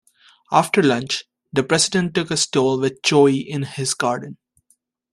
[0.51, 4.39] After lunch, the president took a stroll with Choi in his garden.